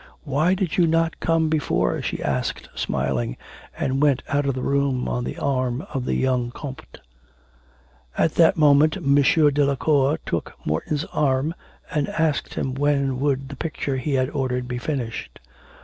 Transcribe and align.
'Why 0.23 0.55
did 0.55 0.77
you 0.77 0.87
not 0.87 1.19
come 1.19 1.47
before,' 1.47 2.01
she 2.01 2.23
asked 2.23 2.69
smiling, 2.73 3.37
and 3.77 4.01
went 4.01 4.23
out 4.29 4.47
of 4.47 4.55
the 4.55 4.63
room 4.63 5.07
on 5.07 5.23
the 5.25 5.37
arm 5.37 5.83
of 5.93 6.05
the 6.05 6.15
young 6.15 6.49
comte. 6.49 6.99
At 8.17 8.33
that 8.33 8.57
moment 8.57 8.97
M. 8.97 9.13
Delacour 9.53 10.17
took 10.25 10.53
Morton's 10.65 11.05
arm 11.13 11.53
and 11.91 12.09
asked 12.09 12.57
when 12.57 13.19
would 13.19 13.49
the 13.49 13.55
picture 13.55 13.97
he 13.97 14.15
had 14.15 14.31
ordered 14.31 14.67
be 14.67 14.79
finished. 14.79 15.37